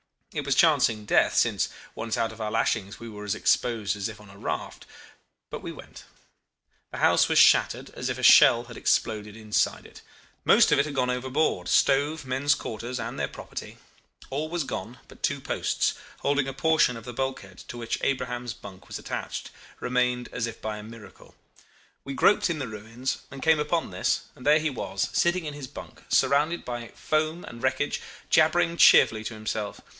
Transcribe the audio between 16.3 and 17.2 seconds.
a portion of the